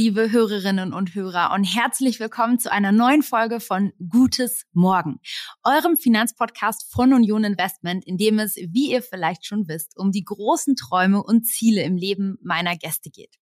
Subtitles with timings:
[0.00, 5.20] liebe Hörerinnen und Hörer und herzlich willkommen zu einer neuen Folge von Gutes Morgen,
[5.62, 10.24] eurem Finanzpodcast von Union Investment, in dem es, wie ihr vielleicht schon wisst, um die
[10.24, 13.36] großen Träume und Ziele im Leben meiner Gäste geht.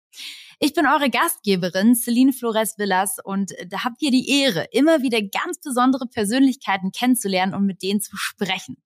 [0.59, 5.23] Ich bin eure Gastgeberin Celine Flores Villas und da habt ihr die Ehre, immer wieder
[5.23, 8.83] ganz besondere Persönlichkeiten kennenzulernen und mit denen zu sprechen.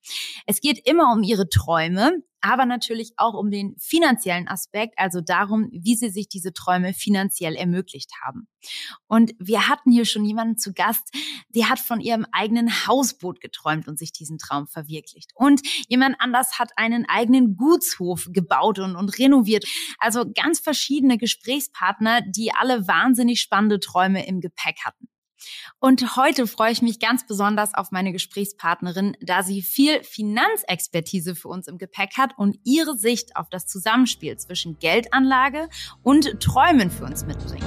[0.46, 5.68] Es geht immer um ihre Träume, aber natürlich auch um den finanziellen Aspekt, also darum,
[5.72, 8.48] wie sie sich diese Träume finanziell ermöglicht haben.
[9.06, 11.08] Und wir hatten hier schon jemanden zu Gast,
[11.48, 15.30] der hat von ihrem eigenen Hausboot geträumt und sich diesen Traum verwirklicht.
[15.34, 19.64] Und jemand anders hat einen eigenen Gutshof gebaut und, und renoviert.
[19.98, 25.08] Also ganz verschiedene Gesprächspartner, die alle wahnsinnig spannende Träume im Gepäck hatten.
[25.80, 31.48] Und heute freue ich mich ganz besonders auf meine Gesprächspartnerin, da sie viel Finanzexpertise für
[31.48, 35.68] uns im Gepäck hat und ihre Sicht auf das Zusammenspiel zwischen Geldanlage
[36.02, 37.64] und Träumen für uns mitbringt.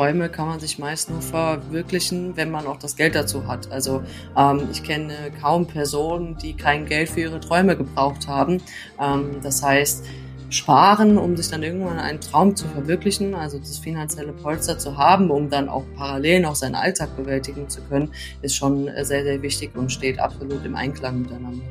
[0.00, 3.70] Träume kann man sich meist nur verwirklichen, wenn man auch das Geld dazu hat.
[3.70, 4.02] Also
[4.34, 8.62] ähm, ich kenne kaum Personen, die kein Geld für ihre Träume gebraucht haben.
[8.98, 10.06] Ähm, das heißt,
[10.50, 15.30] sparen, um sich dann irgendwann einen Traum zu verwirklichen, also das finanzielle Polster zu haben,
[15.30, 19.74] um dann auch parallel noch seinen Alltag bewältigen zu können, ist schon sehr, sehr wichtig
[19.76, 21.64] und steht absolut im Einklang miteinander.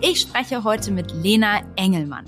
[0.00, 2.26] Ich spreche heute mit Lena Engelmann.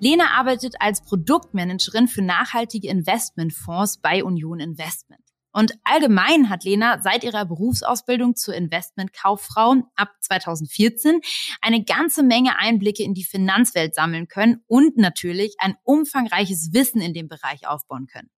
[0.00, 5.27] Lena arbeitet als Produktmanagerin für nachhaltige Investmentfonds bei Union Investment.
[5.58, 11.20] Und allgemein hat Lena seit ihrer Berufsausbildung zur Investmentkauffrau ab 2014
[11.60, 17.12] eine ganze Menge Einblicke in die Finanzwelt sammeln können und natürlich ein umfangreiches Wissen in
[17.12, 18.30] dem Bereich aufbauen können.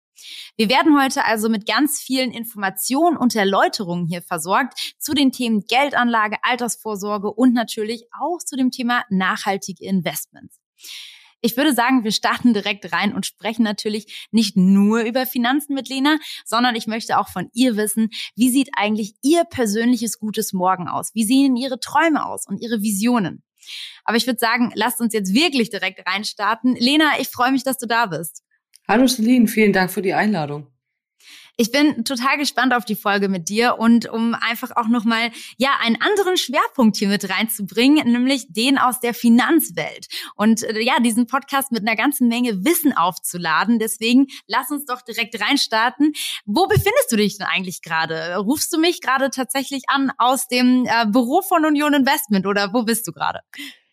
[0.57, 5.63] Wir werden heute also mit ganz vielen Informationen und Erläuterungen hier versorgt zu den Themen
[5.63, 10.61] Geldanlage, Altersvorsorge und natürlich auch zu dem Thema nachhaltige Investments.
[11.41, 15.89] Ich würde sagen, wir starten direkt rein und sprechen natürlich nicht nur über Finanzen mit
[15.89, 20.89] Lena, sondern ich möchte auch von ihr wissen, wie sieht eigentlich ihr persönliches gutes Morgen
[20.89, 21.11] aus?
[21.15, 23.43] Wie sehen ihre Träume aus und ihre Visionen?
[24.05, 26.75] Aber ich würde sagen, lasst uns jetzt wirklich direkt reinstarten.
[26.75, 28.43] Lena, ich freue mich, dass du da bist.
[28.89, 30.67] Hallo Celine, vielen Dank für die Einladung.
[31.61, 35.71] Ich bin total gespannt auf die Folge mit dir und um einfach auch nochmal, ja,
[35.83, 40.07] einen anderen Schwerpunkt hier mit reinzubringen, nämlich den aus der Finanzwelt.
[40.37, 43.81] Und äh, ja, diesen Podcast mit einer ganzen Menge Wissen aufzuladen.
[43.81, 46.13] Deswegen lass uns doch direkt reinstarten.
[46.47, 48.37] Wo befindest du dich denn eigentlich gerade?
[48.37, 52.85] Rufst du mich gerade tatsächlich an aus dem äh, Büro von Union Investment oder wo
[52.85, 53.41] bist du gerade?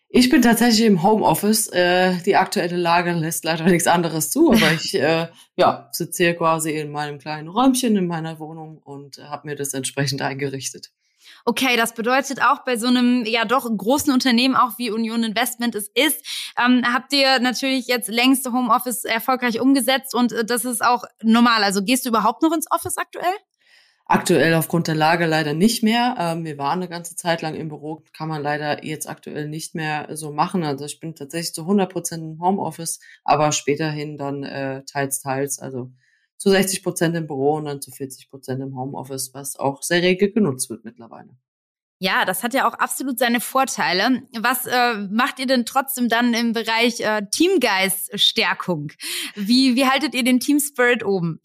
[0.08, 1.68] Ich bin tatsächlich im Homeoffice.
[1.68, 6.36] Äh, die aktuelle Lage lässt leider nichts anderes zu, aber ich äh, ja, sitze hier
[6.36, 10.90] quasi in meinem kleinen Räumchen in meiner Wohnung und äh, habe mir das entsprechend eingerichtet.
[11.44, 15.74] Okay, das bedeutet auch bei so einem ja doch großen Unternehmen auch wie Union Investment
[15.74, 16.24] es ist,
[16.56, 21.64] ähm, habt ihr natürlich jetzt längst Homeoffice erfolgreich umgesetzt und äh, das ist auch normal.
[21.64, 23.34] Also gehst du überhaupt noch ins Office aktuell?
[24.08, 26.14] Aktuell aufgrund der Lage leider nicht mehr.
[26.16, 29.74] Ähm, wir waren eine ganze Zeit lang im Büro, kann man leider jetzt aktuell nicht
[29.74, 30.62] mehr so machen.
[30.62, 35.58] Also ich bin tatsächlich zu 100 Prozent im Homeoffice, aber späterhin dann äh, teils, teils,
[35.58, 35.90] also
[36.38, 40.02] zu 60 Prozent im Büro und dann zu 40 Prozent im Homeoffice, was auch sehr
[40.02, 41.30] rege genutzt wird mittlerweile.
[41.98, 44.22] Ja, das hat ja auch absolut seine Vorteile.
[44.38, 48.92] Was äh, macht ihr denn trotzdem dann im Bereich äh, Teamgeist-Stärkung?
[49.34, 51.40] Wie, wie haltet ihr den Team Spirit oben?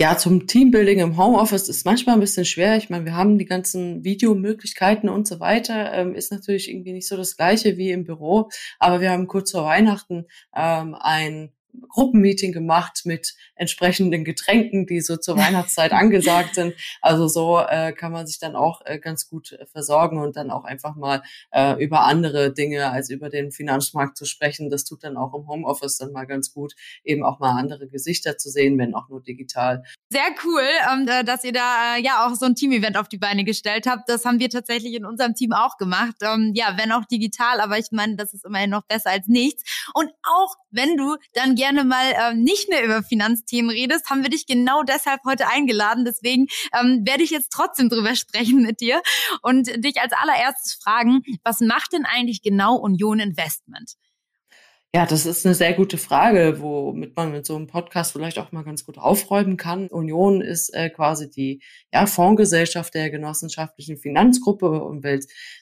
[0.00, 2.76] Ja, zum Teambuilding im Homeoffice ist manchmal ein bisschen schwer.
[2.76, 5.92] Ich meine, wir haben die ganzen Videomöglichkeiten und so weiter.
[5.92, 8.50] Ähm, ist natürlich irgendwie nicht so das Gleiche wie im Büro.
[8.80, 11.52] Aber wir haben kurz vor Weihnachten ähm, ein
[11.88, 16.74] Gruppenmeeting gemacht mit entsprechenden Getränken, die so zur Weihnachtszeit angesagt sind.
[17.00, 20.50] Also so äh, kann man sich dann auch äh, ganz gut äh, versorgen und dann
[20.50, 21.22] auch einfach mal
[21.52, 24.70] äh, über andere Dinge als über den Finanzmarkt zu sprechen.
[24.70, 28.38] Das tut dann auch im Homeoffice dann mal ganz gut, eben auch mal andere Gesichter
[28.38, 29.84] zu sehen, wenn auch nur digital.
[30.10, 30.62] Sehr cool,
[30.92, 33.86] ähm, äh, dass ihr da äh, ja auch so ein Team-Event auf die Beine gestellt
[33.86, 34.08] habt.
[34.08, 36.16] Das haben wir tatsächlich in unserem Team auch gemacht.
[36.22, 39.62] Ähm, ja, wenn auch digital, aber ich meine, das ist immerhin noch besser als nichts.
[39.94, 44.30] Und auch wenn du dann gerne mal ähm, nicht mehr über Finanzthemen redest, haben wir
[44.30, 46.04] dich genau deshalb heute eingeladen.
[46.04, 46.46] Deswegen
[46.78, 49.02] ähm, werde ich jetzt trotzdem drüber sprechen mit dir
[49.42, 53.94] und dich als allererstes fragen, was macht denn eigentlich genau Union Investment?
[54.96, 58.52] Ja, das ist eine sehr gute Frage, womit man mit so einem Podcast vielleicht auch
[58.52, 59.88] mal ganz gut aufräumen kann.
[59.88, 61.60] Union ist äh, quasi die
[61.92, 65.02] ja, Fondsgesellschaft der genossenschaftlichen Finanzgruppe und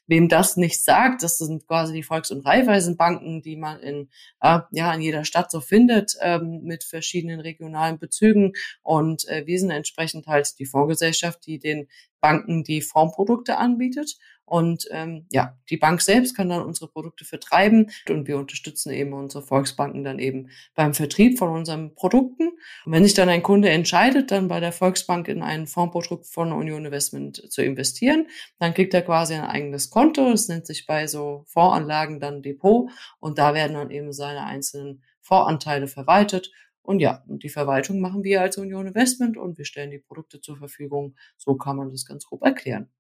[0.07, 4.11] wem das nicht sagt, das sind quasi die Volks- und Raiffeisenbanken, die man in
[4.43, 8.53] äh, ja in jeder Stadt so findet ähm, mit verschiedenen regionalen Bezügen
[8.83, 11.89] und äh, wir sind entsprechend halt die Fondsgesellschaft, die den
[12.23, 17.91] Banken die Fondsprodukte anbietet Und ähm, ja, die Bank selbst kann dann unsere Produkte vertreiben
[18.09, 22.49] und wir unterstützen eben unsere Volksbanken dann eben beim Vertrieb von unseren Produkten.
[22.85, 26.53] Und wenn sich dann ein Kunde entscheidet, dann bei der Volksbank in ein Fondsprodukt von
[26.53, 28.27] Union Investment zu investieren,
[28.59, 30.31] dann kriegt er quasi ein eigenes Konto.
[30.31, 32.91] Das nennt sich bei so Fondsanlagen dann Depot
[33.21, 36.51] und da werden dann eben seine einzelnen Voranteile verwaltet.
[36.83, 40.57] Und ja, die Verwaltung machen wir als Union Investment und wir stellen die Produkte zur
[40.57, 41.17] Verfügung.
[41.37, 42.91] So kann man das ganz grob erklären.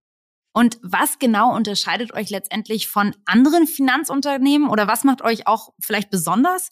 [0.55, 6.11] Und was genau unterscheidet euch letztendlich von anderen Finanzunternehmen oder was macht euch auch vielleicht
[6.11, 6.71] besonders?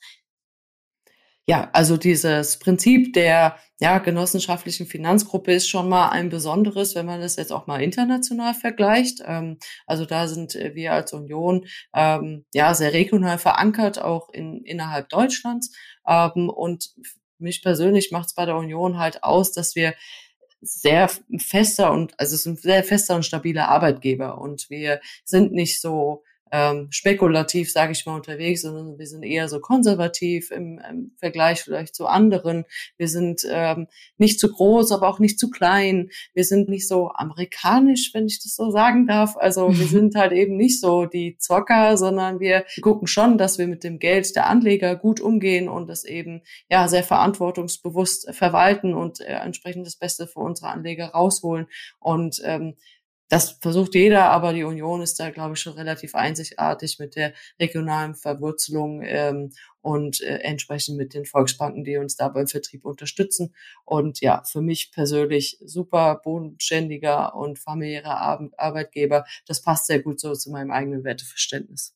[1.50, 7.20] Ja, also dieses Prinzip der ja, genossenschaftlichen Finanzgruppe ist schon mal ein besonderes, wenn man
[7.20, 9.20] das jetzt auch mal international vergleicht.
[9.26, 15.08] Ähm, also da sind wir als Union ähm, ja sehr regional verankert, auch in, innerhalb
[15.08, 15.76] Deutschlands.
[16.06, 16.90] Ähm, und
[17.38, 19.94] mich persönlich macht es bei der Union halt aus, dass wir
[20.60, 25.80] sehr fester und also es sind sehr fester und stabiler Arbeitgeber und wir sind nicht
[25.80, 31.12] so ähm, spekulativ, sage ich mal, unterwegs, sondern wir sind eher so konservativ im, im
[31.18, 32.64] Vergleich vielleicht zu anderen.
[32.96, 33.86] Wir sind ähm,
[34.18, 36.10] nicht zu groß, aber auch nicht zu klein.
[36.34, 39.36] Wir sind nicht so amerikanisch, wenn ich das so sagen darf.
[39.36, 43.68] Also wir sind halt eben nicht so die Zocker, sondern wir gucken schon, dass wir
[43.68, 49.20] mit dem Geld der Anleger gut umgehen und das eben ja sehr verantwortungsbewusst verwalten und
[49.20, 51.66] äh, entsprechend das Beste für unsere Anleger rausholen.
[51.98, 52.74] Und ähm,
[53.30, 57.32] das versucht jeder, aber die Union ist da, glaube ich, schon relativ einzigartig mit der
[57.60, 63.54] regionalen Verwurzelung ähm, und äh, entsprechend mit den Volksbanken, die uns da beim Vertrieb unterstützen.
[63.84, 69.24] Und ja, für mich persönlich super bodenständiger und familiärer Arbeitgeber.
[69.46, 71.94] Das passt sehr gut so zu meinem eigenen Werteverständnis.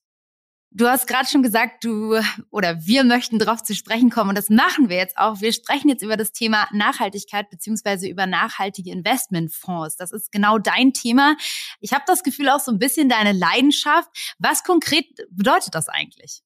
[0.76, 4.50] Du hast gerade schon gesagt, du oder wir möchten darauf zu sprechen kommen und das
[4.50, 5.40] machen wir jetzt auch.
[5.40, 9.94] Wir sprechen jetzt über das Thema Nachhaltigkeit beziehungsweise über nachhaltige Investmentfonds.
[9.96, 11.36] Das ist genau dein Thema.
[11.78, 14.08] Ich habe das Gefühl auch so ein bisschen deine Leidenschaft.
[14.40, 16.42] Was konkret bedeutet das eigentlich?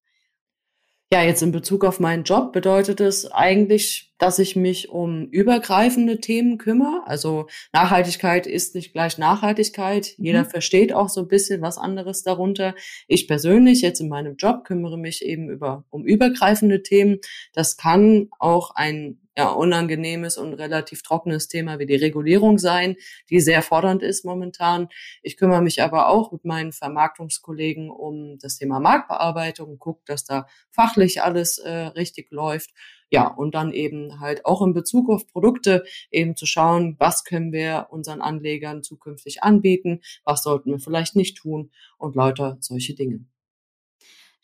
[1.10, 6.20] Ja, jetzt in Bezug auf meinen Job bedeutet es eigentlich, dass ich mich um übergreifende
[6.20, 7.02] Themen kümmere.
[7.06, 10.14] Also Nachhaltigkeit ist nicht gleich Nachhaltigkeit.
[10.19, 10.50] Jeder mhm.
[10.50, 12.75] versteht auch so ein bisschen was anderes darunter.
[13.06, 17.20] Ich persönlich jetzt in meinem Job kümmere mich eben über um übergreifende Themen.
[17.55, 22.96] Das kann auch ein ja, unangenehmes und relativ trockenes Thema wie die Regulierung sein,
[23.31, 24.88] die sehr fordernd ist momentan.
[25.23, 30.49] Ich kümmere mich aber auch mit meinen Vermarktungskollegen um das Thema Marktbearbeitung, gucke, dass da
[30.73, 32.70] fachlich alles äh, richtig läuft.
[33.11, 37.52] Ja, und dann eben halt auch in Bezug auf Produkte eben zu schauen, was können
[37.52, 43.25] wir unseren Anlegern zukünftig anbieten, was sollten wir vielleicht nicht tun und lauter solche Dinge.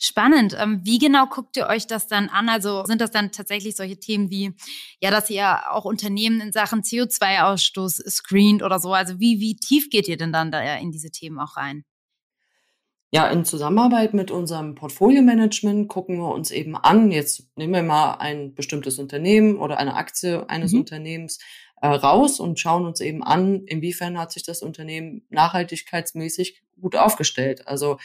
[0.07, 0.55] Spannend.
[0.61, 2.51] Ähm, wie genau guckt ihr euch das dann an?
[2.51, 4.53] Also sind das dann tatsächlich solche Themen wie,
[5.01, 8.93] ja, dass ihr auch Unternehmen in Sachen CO2-Ausstoß screent oder so?
[8.93, 11.87] Also wie, wie tief geht ihr denn dann da in diese Themen auch rein?
[13.13, 17.11] Ja, in Zusammenarbeit mit unserem Portfolio-Management gucken wir uns eben an.
[17.11, 20.81] Jetzt nehmen wir mal ein bestimmtes Unternehmen oder eine Aktie eines mhm.
[20.81, 21.39] Unternehmens
[21.81, 27.67] äh, raus und schauen uns eben an, inwiefern hat sich das Unternehmen nachhaltigkeitsmäßig gut aufgestellt.
[27.67, 27.97] Also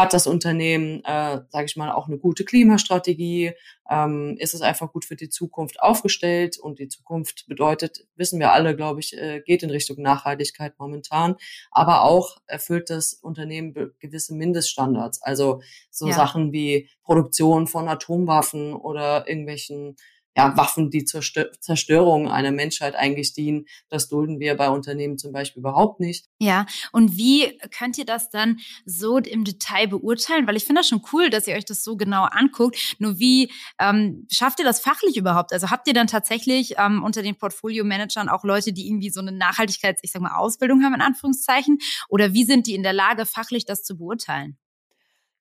[0.00, 3.52] hat das Unternehmen, äh, sage ich mal, auch eine gute Klimastrategie?
[3.88, 6.58] Ähm, ist es einfach gut für die Zukunft aufgestellt?
[6.58, 11.36] Und die Zukunft bedeutet, wissen wir alle, glaube ich, äh, geht in Richtung Nachhaltigkeit momentan.
[11.70, 15.22] Aber auch erfüllt das Unternehmen gewisse Mindeststandards.
[15.22, 16.14] Also so ja.
[16.14, 19.96] Sachen wie Produktion von Atomwaffen oder irgendwelchen
[20.36, 21.22] ja, Waffen, die zur
[21.60, 23.66] Zerstörung einer Menschheit eigentlich dienen.
[23.88, 26.26] Das dulden wir bei Unternehmen zum Beispiel überhaupt nicht.
[26.38, 30.46] Ja, und wie könnt ihr das dann so im Detail beurteilen?
[30.46, 32.96] Weil ich finde das schon cool, dass ihr euch das so genau anguckt.
[32.98, 35.52] Nur wie ähm, schafft ihr das fachlich überhaupt?
[35.52, 39.32] Also habt ihr dann tatsächlich ähm, unter den Portfolio-Managern auch Leute, die irgendwie so eine
[39.32, 41.78] Nachhaltigkeits-, ich sag mal, Ausbildung haben, in Anführungszeichen?
[42.08, 44.58] Oder wie sind die in der Lage, fachlich das zu beurteilen?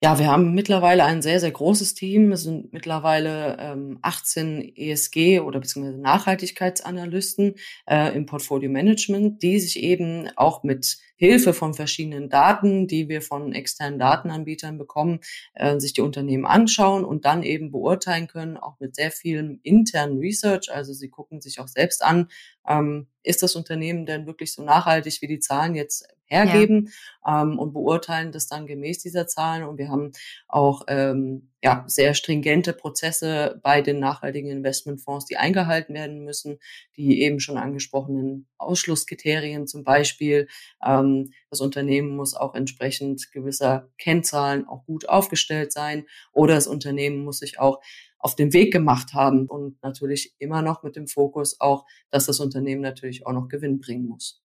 [0.02, 2.32] Ja, wir haben mittlerweile ein sehr, sehr großes Team.
[2.32, 9.78] Es sind mittlerweile ähm, 18 ESG oder beziehungsweise Nachhaltigkeitsanalysten äh, im Portfolio Management, die sich
[9.84, 15.20] eben auch mit Hilfe von verschiedenen Daten, die wir von externen Datenanbietern bekommen,
[15.54, 20.20] äh, sich die Unternehmen anschauen und dann eben beurteilen können, auch mit sehr vielen internen
[20.20, 20.72] Research.
[20.72, 22.30] Also sie gucken sich auch selbst an,
[22.66, 26.90] ähm, ist das Unternehmen denn wirklich so nachhaltig, wie die Zahlen jetzt hergeben
[27.26, 27.42] ja.
[27.42, 29.64] ähm, und beurteilen das dann gemäß dieser Zahlen.
[29.64, 30.12] Und wir haben
[30.48, 36.60] auch ähm, ja, sehr stringente Prozesse bei den nachhaltigen Investmentfonds, die eingehalten werden müssen,
[36.96, 40.48] die eben schon angesprochenen Ausschlusskriterien zum Beispiel.
[40.86, 47.24] Ähm, das Unternehmen muss auch entsprechend gewisser Kennzahlen auch gut aufgestellt sein oder das Unternehmen
[47.24, 47.82] muss sich auch
[48.20, 52.40] auf den Weg gemacht haben und natürlich immer noch mit dem Fokus auch, dass das
[52.40, 54.42] Unternehmen natürlich auch noch Gewinn bringen muss.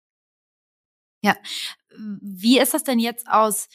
[1.24, 1.36] Ja.
[2.20, 3.68] Wie ist das denn jetzt aus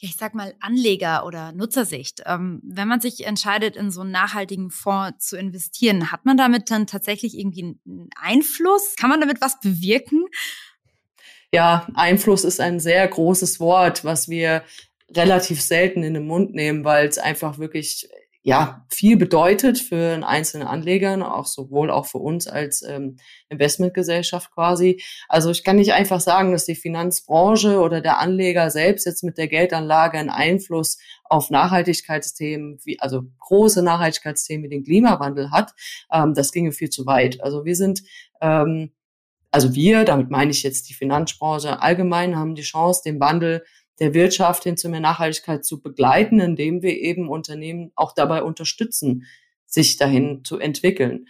[0.00, 2.22] ich sag mal, Anleger- oder Nutzersicht.
[2.26, 6.70] Ähm, wenn man sich entscheidet, in so einen nachhaltigen Fonds zu investieren, hat man damit
[6.70, 8.94] dann tatsächlich irgendwie einen Einfluss?
[8.96, 10.26] Kann man damit was bewirken?
[11.52, 14.64] Ja, Einfluss ist ein sehr großes Wort, was wir
[15.10, 18.08] relativ selten in den Mund nehmen, weil es einfach wirklich
[18.44, 23.16] ja viel bedeutet für einen einzelnen Anleger, auch sowohl auch für uns als ähm,
[23.48, 25.02] Investmentgesellschaft quasi.
[25.28, 29.38] Also ich kann nicht einfach sagen, dass die Finanzbranche oder der Anleger selbst jetzt mit
[29.38, 35.72] der Geldanlage einen Einfluss auf Nachhaltigkeitsthemen, wie, also große Nachhaltigkeitsthemen wie den Klimawandel hat.
[36.12, 37.42] Ähm, das ginge viel zu weit.
[37.42, 38.02] Also wir sind
[38.42, 38.92] ähm,
[39.50, 43.64] also wir, damit meine ich jetzt die Finanzbranche allgemein, haben die Chance, den Wandel
[44.00, 49.26] der Wirtschaft hin zu mehr Nachhaltigkeit zu begleiten, indem wir eben Unternehmen auch dabei unterstützen,
[49.66, 51.26] sich dahin zu entwickeln.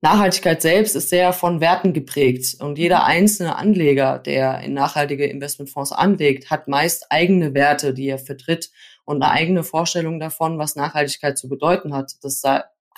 [0.00, 5.90] Nachhaltigkeit selbst ist sehr von Werten geprägt und jeder einzelne Anleger, der in nachhaltige Investmentfonds
[5.90, 8.70] anlegt, hat meist eigene Werte, die er vertritt
[9.04, 12.12] und eine eigene Vorstellung davon, was Nachhaltigkeit zu bedeuten hat.
[12.22, 12.42] Das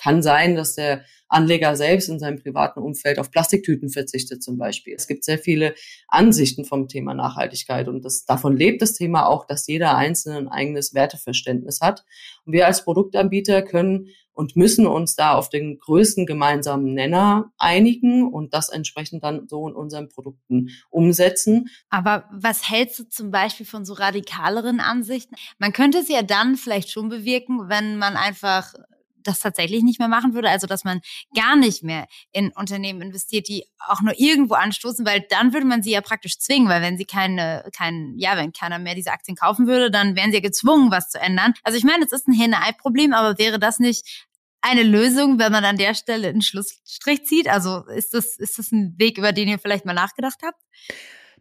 [0.01, 4.95] kann sein, dass der Anleger selbst in seinem privaten Umfeld auf Plastiktüten verzichtet zum Beispiel.
[4.95, 5.75] Es gibt sehr viele
[6.09, 10.49] Ansichten vom Thema Nachhaltigkeit und das, davon lebt das Thema auch, dass jeder Einzelne ein
[10.49, 12.05] eigenes Werteverständnis hat.
[12.45, 18.27] Und wir als Produktanbieter können und müssen uns da auf den größten gemeinsamen Nenner einigen
[18.27, 21.69] und das entsprechend dann so in unseren Produkten umsetzen.
[21.91, 25.37] Aber was hältst du zum Beispiel von so radikaleren Ansichten?
[25.59, 28.75] Man könnte es ja dann vielleicht schon bewirken, wenn man einfach
[29.23, 31.01] das tatsächlich nicht mehr machen würde, also dass man
[31.35, 35.83] gar nicht mehr in Unternehmen investiert, die auch nur irgendwo anstoßen, weil dann würde man
[35.83, 39.37] sie ja praktisch zwingen, weil wenn sie keine, kein, ja, wenn keiner mehr diese Aktien
[39.37, 41.55] kaufen würde, dann wären sie ja gezwungen, was zu ändern.
[41.63, 44.27] Also ich meine, es ist ein Henne-Ei-Problem, aber wäre das nicht
[44.63, 47.49] eine Lösung, wenn man an der Stelle einen Schlussstrich zieht?
[47.49, 50.61] Also ist das, ist das ein Weg, über den ihr vielleicht mal nachgedacht habt?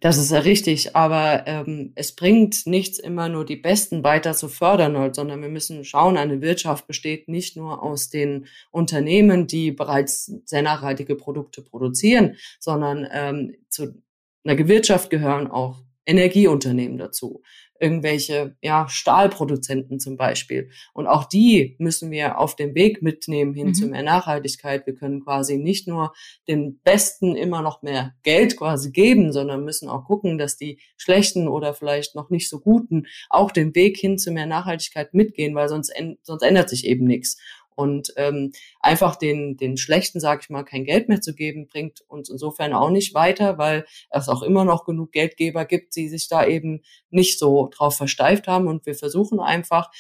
[0.02, 4.48] Das ist ja richtig, aber ähm, es bringt nichts, immer nur die Besten weiter zu
[4.48, 10.32] fördern, sondern wir müssen schauen, eine Wirtschaft besteht nicht nur aus den Unternehmen, die bereits
[10.46, 14.02] sehr nachhaltige Produkte produzieren, sondern ähm, zu
[14.46, 17.42] einer Wirtschaft gehören auch Energieunternehmen dazu
[17.80, 20.70] irgendwelche ja, Stahlproduzenten zum Beispiel.
[20.94, 23.74] Und auch die müssen wir auf dem Weg mitnehmen hin mhm.
[23.74, 24.86] zu mehr Nachhaltigkeit.
[24.86, 26.14] Wir können quasi nicht nur
[26.48, 31.48] den Besten immer noch mehr Geld quasi geben, sondern müssen auch gucken, dass die Schlechten
[31.48, 35.70] oder vielleicht noch nicht so Guten auch den Weg hin zu mehr Nachhaltigkeit mitgehen, weil
[35.70, 35.94] sonst,
[36.24, 37.38] sonst ändert sich eben nichts.
[37.80, 42.02] Und ähm, einfach den, den Schlechten, sage ich mal, kein Geld mehr zu geben, bringt
[42.10, 46.28] uns insofern auch nicht weiter, weil es auch immer noch genug Geldgeber gibt, die sich
[46.28, 48.68] da eben nicht so drauf versteift haben.
[48.68, 49.92] Und wir versuchen einfach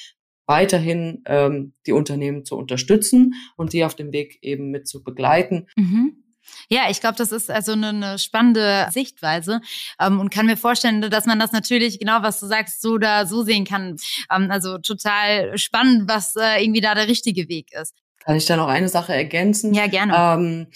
[0.45, 5.67] weiterhin ähm, die Unternehmen zu unterstützen und sie auf dem Weg eben mit zu begleiten.
[5.77, 6.23] Mhm.
[6.69, 9.61] Ja, ich glaube, das ist also eine, eine spannende Sichtweise
[9.99, 13.25] ähm, und kann mir vorstellen, dass man das natürlich genau, was du sagst, so da
[13.25, 13.97] so sehen kann.
[14.33, 17.93] Ähm, also total spannend, was äh, irgendwie da der richtige Weg ist.
[18.23, 19.73] Kann ich da noch eine Sache ergänzen?
[19.73, 20.13] Ja, gerne.
[20.15, 20.67] Ähm,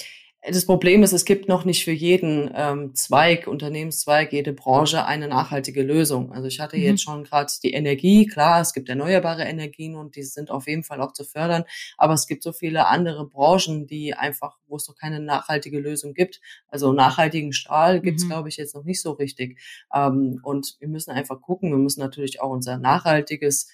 [0.49, 5.29] das Problem ist, es gibt noch nicht für jeden ähm, Zweig, Unternehmenszweig, jede Branche eine
[5.29, 6.33] nachhaltige Lösung.
[6.33, 6.83] Also ich hatte mhm.
[6.83, 10.83] jetzt schon gerade die Energie, klar, es gibt erneuerbare Energien und die sind auf jeden
[10.83, 11.63] Fall auch zu fördern,
[11.97, 16.13] aber es gibt so viele andere Branchen, die einfach, wo es noch keine nachhaltige Lösung
[16.13, 16.41] gibt.
[16.67, 18.29] Also nachhaltigen Stahl gibt es, mhm.
[18.29, 19.59] glaube ich, jetzt noch nicht so richtig.
[19.93, 23.69] Ähm, und wir müssen einfach gucken, wir müssen natürlich auch unser nachhaltiges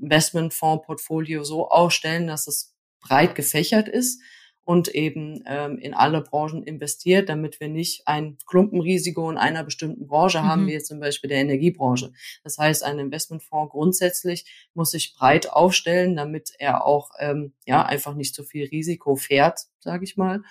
[0.00, 4.22] Investmentfondsportfolio so ausstellen, dass es breit gefächert ist
[4.68, 10.06] und eben ähm, in alle Branchen investiert, damit wir nicht ein Klumpenrisiko in einer bestimmten
[10.06, 10.44] Branche mhm.
[10.44, 12.12] haben, wie jetzt zum Beispiel der Energiebranche.
[12.44, 18.14] Das heißt, ein Investmentfonds grundsätzlich muss sich breit aufstellen, damit er auch ähm, ja einfach
[18.14, 20.42] nicht so viel Risiko fährt, sage ich mal.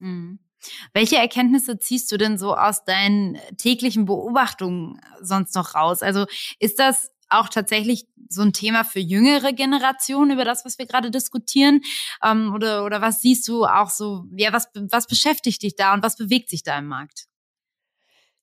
[0.00, 0.40] Mhm.
[0.92, 6.02] Welche Erkenntnisse ziehst du denn so aus deinen täglichen Beobachtungen sonst noch raus?
[6.02, 6.26] Also
[6.58, 11.10] ist das auch tatsächlich so ein Thema für jüngere Generationen über das, was wir gerade
[11.10, 11.80] diskutieren?
[12.22, 16.02] Ähm, oder, oder was siehst du auch so, ja, was, was beschäftigt dich da und
[16.02, 17.29] was bewegt sich da im Markt?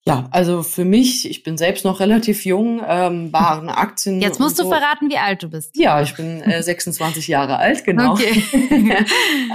[0.08, 4.22] Ja, also für mich, ich bin selbst noch relativ jung, ähm, waren Aktien.
[4.22, 4.70] Jetzt musst du so.
[4.70, 5.76] verraten, wie alt du bist.
[5.76, 8.14] Ja, ich bin äh, 26 Jahre alt, genau.
[8.14, 8.42] Okay.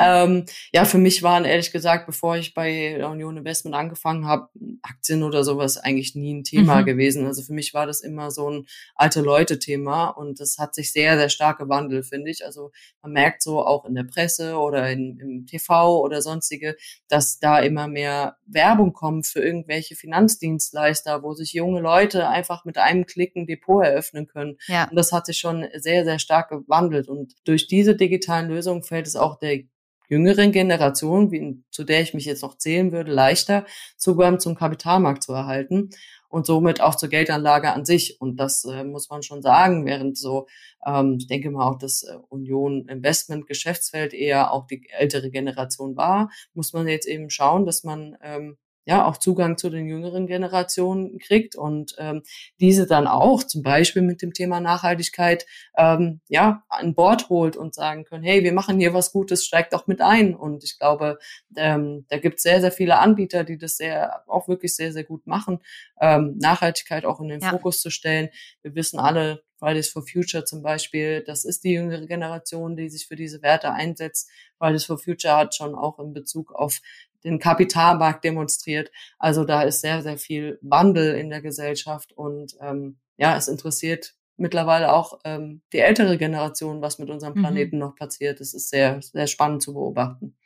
[0.02, 0.44] ähm,
[0.74, 4.50] ja, für mich waren ehrlich gesagt, bevor ich bei Union Investment angefangen habe,
[4.82, 6.84] Aktien oder sowas eigentlich nie ein Thema mhm.
[6.84, 7.26] gewesen.
[7.26, 11.16] Also für mich war das immer so ein alte Leute-Thema und das hat sich sehr,
[11.16, 12.44] sehr stark gewandelt, finde ich.
[12.44, 16.76] Also man merkt so auch in der Presse oder in, im TV oder sonstige,
[17.08, 22.64] dass da immer mehr Werbung kommt für irgendwelche Finanz Finanzdienstleister, wo sich junge Leute einfach
[22.64, 24.58] mit einem Klick ein Depot eröffnen können.
[24.66, 24.88] Ja.
[24.88, 27.08] Und das hat sich schon sehr, sehr stark gewandelt.
[27.08, 29.60] Und durch diese digitalen Lösungen fällt es auch der
[30.08, 33.64] jüngeren Generation, wie, zu der ich mich jetzt noch zählen würde, leichter,
[33.96, 35.90] Zugang zum Kapitalmarkt zu erhalten.
[36.28, 38.18] und somit auch zur Geldanlage an sich.
[38.18, 40.46] Und das äh, muss man schon sagen, während so,
[40.86, 45.94] ähm, ich denke mal auch das äh, Union Investment Geschäftsfeld eher auch die ältere Generation
[45.94, 50.26] war, muss man jetzt eben schauen, dass man ähm, ja auch Zugang zu den jüngeren
[50.26, 52.22] Generationen kriegt und ähm,
[52.60, 55.46] diese dann auch zum Beispiel mit dem Thema Nachhaltigkeit
[55.76, 59.72] ähm, ja an Bord holt und sagen können, hey, wir machen hier was Gutes, steigt
[59.72, 60.34] doch mit ein.
[60.34, 61.18] Und ich glaube,
[61.56, 65.04] ähm, da gibt es sehr, sehr viele Anbieter, die das sehr auch wirklich sehr, sehr
[65.04, 65.60] gut machen,
[66.00, 67.50] ähm, Nachhaltigkeit auch in den ja.
[67.50, 68.28] Fokus zu stellen.
[68.62, 73.06] Wir wissen alle, Fridays for Future zum Beispiel, das ist die jüngere Generation, die sich
[73.06, 74.28] für diese Werte einsetzt.
[74.58, 76.80] Fridays for Future hat schon auch in Bezug auf
[77.24, 78.90] den Kapitalmarkt demonstriert.
[79.18, 84.14] Also da ist sehr, sehr viel Wandel in der Gesellschaft und ähm, ja, es interessiert
[84.36, 87.40] mittlerweile auch ähm, die ältere Generation, was mit unserem mhm.
[87.40, 87.80] Planeten mhm.
[87.80, 88.40] noch passiert.
[88.40, 90.36] Es ist sehr, sehr spannend zu beobachten.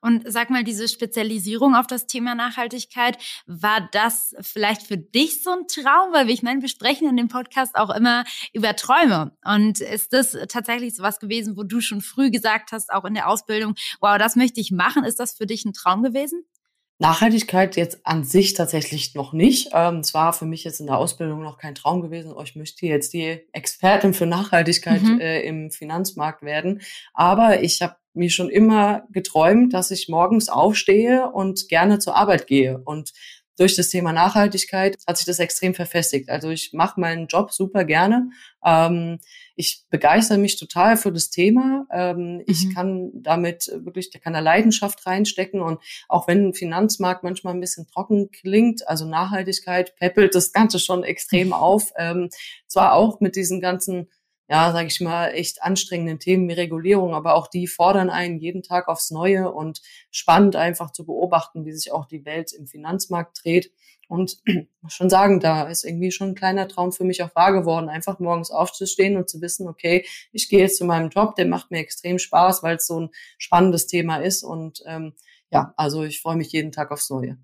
[0.00, 5.50] Und sag mal, diese Spezialisierung auf das Thema Nachhaltigkeit, war das vielleicht für dich so
[5.50, 6.12] ein Traum?
[6.12, 9.36] Weil ich meine, wir sprechen in dem Podcast auch immer über Träume.
[9.44, 13.14] Und ist das tatsächlich so was gewesen, wo du schon früh gesagt hast, auch in
[13.14, 15.04] der Ausbildung, wow, das möchte ich machen?
[15.04, 16.44] Ist das für dich ein Traum gewesen?
[17.02, 19.70] Nachhaltigkeit jetzt an sich tatsächlich noch nicht.
[19.74, 22.32] Ähm, es war für mich jetzt in der Ausbildung noch kein Traum gewesen.
[22.32, 25.20] Oh, ich möchte jetzt die Expertin für Nachhaltigkeit mhm.
[25.20, 26.80] äh, im Finanzmarkt werden.
[27.12, 32.46] Aber ich habe mir schon immer geträumt, dass ich morgens aufstehe und gerne zur Arbeit
[32.46, 32.78] gehe.
[32.78, 33.12] Und
[33.58, 36.30] durch das Thema Nachhaltigkeit hat sich das extrem verfestigt.
[36.30, 38.30] Also ich mache meinen Job super gerne.
[38.64, 39.18] Ähm,
[39.56, 41.86] ich begeister mich total für das Thema.
[41.92, 42.42] Ähm, mhm.
[42.46, 45.60] Ich kann damit wirklich, da kann da Leidenschaft reinstecken.
[45.60, 50.78] Und auch wenn ein Finanzmarkt manchmal ein bisschen trocken klingt, also Nachhaltigkeit peppelt das Ganze
[50.78, 51.92] schon extrem auf.
[51.96, 52.30] Ähm,
[52.66, 54.08] zwar auch mit diesen ganzen
[54.52, 58.62] ja, sage ich mal, echt anstrengenden Themen wie Regulierung, aber auch die fordern einen jeden
[58.62, 63.42] Tag aufs Neue und spannend einfach zu beobachten, wie sich auch die Welt im Finanzmarkt
[63.42, 63.72] dreht.
[64.08, 64.42] Und
[64.82, 67.88] muss schon sagen, da ist irgendwie schon ein kleiner Traum für mich auch wahr geworden,
[67.88, 71.70] einfach morgens aufzustehen und zu wissen, okay, ich gehe jetzt zu meinem Job, der macht
[71.70, 74.42] mir extrem Spaß, weil es so ein spannendes Thema ist.
[74.42, 75.14] Und ähm,
[75.50, 77.38] ja, also ich freue mich jeden Tag aufs Neue.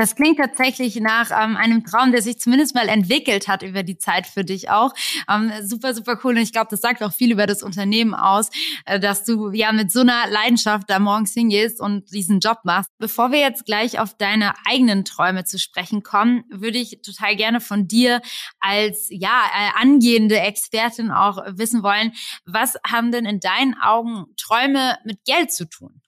[0.00, 3.98] Das klingt tatsächlich nach ähm, einem Traum, der sich zumindest mal entwickelt hat über die
[3.98, 4.94] Zeit für dich auch.
[5.28, 6.36] Ähm, super, super cool.
[6.36, 8.48] Und ich glaube, das sagt auch viel über das Unternehmen aus,
[8.86, 12.88] äh, dass du ja mit so einer Leidenschaft da morgens hingehst und diesen Job machst.
[12.98, 17.60] Bevor wir jetzt gleich auf deine eigenen Träume zu sprechen kommen, würde ich total gerne
[17.60, 18.22] von dir
[18.58, 22.12] als ja äh, angehende Expertin auch wissen wollen,
[22.46, 26.00] was haben denn in deinen Augen Träume mit Geld zu tun?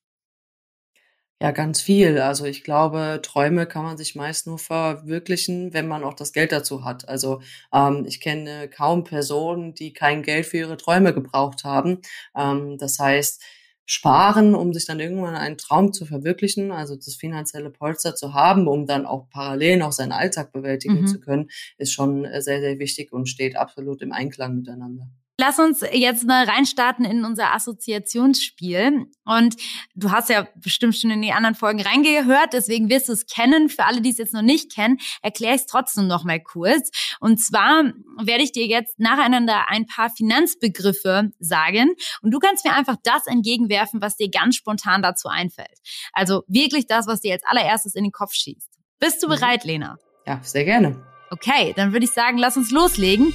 [1.43, 2.21] Ja, ganz viel.
[2.21, 6.53] Also ich glaube, Träume kann man sich meist nur verwirklichen, wenn man auch das Geld
[6.53, 7.09] dazu hat.
[7.09, 7.41] Also
[7.73, 11.99] ähm, ich kenne kaum Personen, die kein Geld für ihre Träume gebraucht haben.
[12.37, 13.43] Ähm, das heißt,
[13.85, 18.69] sparen, um sich dann irgendwann einen Traum zu verwirklichen, also das finanzielle Polster zu haben,
[18.69, 21.07] um dann auch parallel noch seinen Alltag bewältigen mhm.
[21.09, 25.09] zu können, ist schon sehr, sehr wichtig und steht absolut im Einklang miteinander.
[25.39, 29.07] Lass uns jetzt mal reinstarten in unser Assoziationsspiel.
[29.25, 29.57] Und
[29.95, 33.69] du hast ja bestimmt schon in die anderen Folgen reingehört, deswegen wirst du es kennen.
[33.69, 36.91] Für alle, die es jetzt noch nicht kennen, erkläre ich es trotzdem noch mal kurz.
[37.19, 37.93] Und zwar
[38.23, 43.27] werde ich dir jetzt nacheinander ein paar Finanzbegriffe sagen und du kannst mir einfach das
[43.27, 45.79] entgegenwerfen, was dir ganz spontan dazu einfällt.
[46.13, 48.71] Also wirklich das, was dir als allererstes in den Kopf schießt.
[49.01, 49.31] Bist du mhm.
[49.33, 49.97] bereit, Lena?
[50.27, 51.03] Ja, sehr gerne.
[51.31, 53.33] Okay, dann würde ich sagen, lass uns loslegen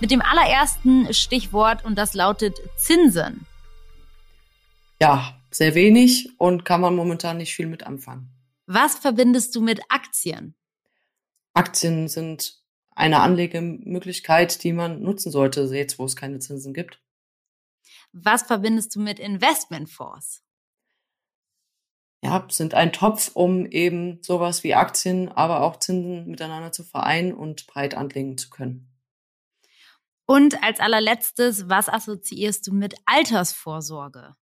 [0.00, 3.46] mit dem allerersten Stichwort und das lautet Zinsen.
[5.00, 8.30] Ja, sehr wenig und kann man momentan nicht viel mit anfangen.
[8.66, 10.54] Was verbindest du mit Aktien?
[11.54, 12.60] Aktien sind
[12.94, 17.00] eine Anlegemöglichkeit, die man nutzen sollte, jetzt wo es keine Zinsen gibt.
[18.12, 20.42] Was verbindest du mit Investmentfonds?
[22.22, 27.32] Ja, sind ein Topf, um eben sowas wie Aktien, aber auch Zinsen miteinander zu vereinen
[27.32, 28.89] und breit anlegen zu können.
[30.30, 34.36] Und als allerletztes, was assoziierst du mit Altersvorsorge?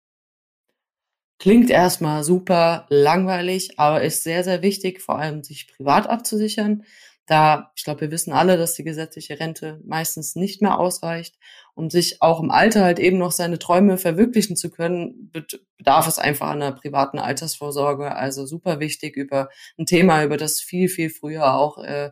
[1.39, 6.83] Klingt erstmal super langweilig, aber ist sehr, sehr wichtig, vor allem sich privat abzusichern.
[7.27, 11.39] Da, ich glaube, wir wissen alle, dass die gesetzliche Rente meistens nicht mehr ausreicht.
[11.77, 15.31] Um sich auch im Alter halt eben noch seine Träume verwirklichen zu können,
[15.79, 18.13] bedarf es einfach einer privaten Altersvorsorge.
[18.17, 22.11] Also super wichtig über ein Thema, über das viel, viel früher auch äh,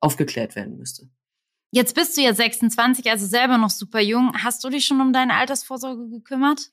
[0.00, 1.08] aufgeklärt werden müsste.
[1.74, 4.32] Jetzt bist du ja 26, also selber noch super jung.
[4.44, 6.70] Hast du dich schon um deine Altersvorsorge gekümmert?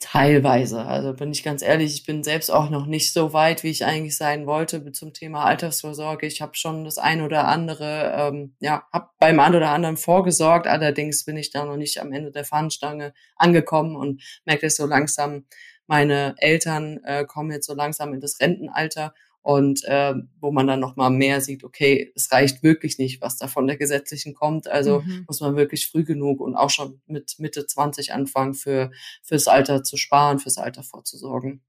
[0.00, 0.84] Teilweise.
[0.84, 3.86] Also bin ich ganz ehrlich, ich bin selbst auch noch nicht so weit, wie ich
[3.86, 6.26] eigentlich sein wollte zum Thema Altersvorsorge.
[6.26, 10.66] Ich habe schon das ein oder andere, ähm, ja, habe beim ein oder anderen vorgesorgt.
[10.66, 14.84] Allerdings bin ich da noch nicht am Ende der Fahnenstange angekommen und merke es so
[14.84, 15.46] langsam.
[15.86, 19.14] Meine Eltern äh, kommen jetzt so langsam in das Rentenalter
[19.46, 23.46] und äh, wo man dann nochmal mehr sieht, okay, es reicht wirklich nicht, was da
[23.46, 24.66] von der gesetzlichen kommt.
[24.66, 25.22] Also mhm.
[25.28, 28.90] muss man wirklich früh genug und auch schon mit Mitte 20 anfangen, für
[29.22, 31.62] fürs Alter zu sparen, fürs Alter vorzusorgen.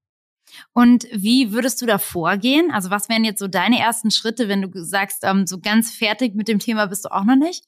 [0.74, 2.72] Und wie würdest du da vorgehen?
[2.72, 6.34] Also was wären jetzt so deine ersten Schritte, wenn du sagst, ähm, so ganz fertig
[6.34, 7.64] mit dem Thema bist du auch noch nicht?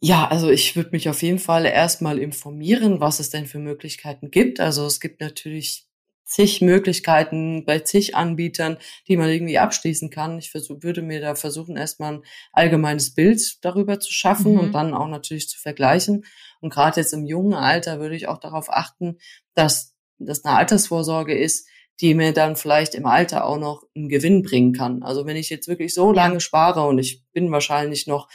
[0.00, 4.32] Ja, also ich würde mich auf jeden Fall erstmal informieren, was es denn für Möglichkeiten
[4.32, 4.58] gibt.
[4.58, 5.87] Also es gibt natürlich
[6.28, 8.76] zig Möglichkeiten bei zig Anbietern,
[9.08, 10.38] die man irgendwie abschließen kann.
[10.38, 14.60] Ich versuch, würde mir da versuchen, erstmal ein allgemeines Bild darüber zu schaffen mhm.
[14.60, 16.24] und dann auch natürlich zu vergleichen.
[16.60, 19.18] Und gerade jetzt im jungen Alter würde ich auch darauf achten,
[19.54, 21.66] dass das eine Altersvorsorge ist,
[22.00, 25.02] die mir dann vielleicht im Alter auch noch einen Gewinn bringen kann.
[25.02, 28.28] Also wenn ich jetzt wirklich so lange spare und ich bin wahrscheinlich noch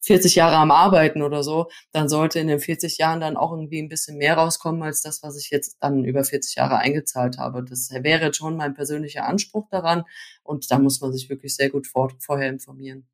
[0.00, 3.82] 40 Jahre am Arbeiten oder so, dann sollte in den 40 Jahren dann auch irgendwie
[3.82, 7.64] ein bisschen mehr rauskommen als das, was ich jetzt dann über 40 Jahre eingezahlt habe.
[7.64, 10.04] Das wäre schon mein persönlicher Anspruch daran
[10.42, 13.06] und da muss man sich wirklich sehr gut vor, vorher informieren.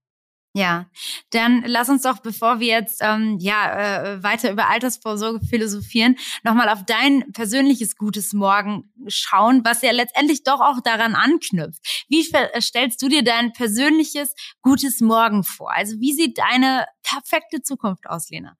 [0.56, 0.86] Ja,
[1.30, 6.68] dann lass uns doch, bevor wir jetzt ähm, ja äh, weiter über Altersvorsorge philosophieren, nochmal
[6.68, 12.04] auf dein persönliches gutes Morgen schauen, was ja letztendlich doch auch daran anknüpft.
[12.08, 15.72] Wie stellst du dir dein persönliches gutes Morgen vor?
[15.74, 18.56] Also wie sieht deine perfekte Zukunft aus, Lena?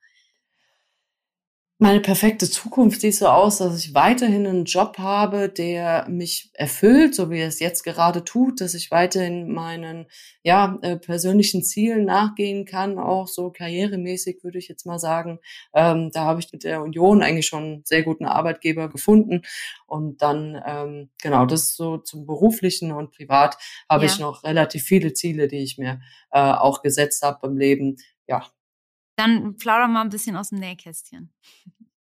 [1.85, 7.15] Meine perfekte Zukunft sieht so aus, dass ich weiterhin einen Job habe, der mich erfüllt,
[7.15, 10.07] so wie er es jetzt gerade tut, dass ich weiterhin meinen
[10.43, 15.41] ja, äh, persönlichen Zielen nachgehen kann, auch so karrieremäßig würde ich jetzt mal sagen.
[15.75, 19.43] Ähm, da habe ich mit der Union eigentlich schon einen sehr guten Arbeitgeber gefunden.
[19.87, 23.59] Und dann, ähm, genau, das so zum beruflichen und privat
[23.91, 24.11] habe ja.
[24.11, 27.97] ich noch relativ viele Ziele, die ich mir äh, auch gesetzt habe im Leben.
[28.27, 28.47] Ja,
[29.17, 31.33] dann plauder mal ein bisschen aus dem Nähkästchen.